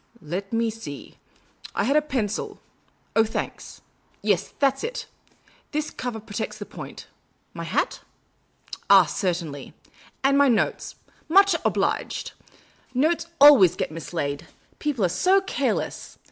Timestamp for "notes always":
12.95-13.75